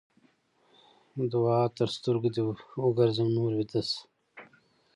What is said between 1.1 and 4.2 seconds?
دوعا؛ تر سترګو دې وګرځم؛ نور ويده شه.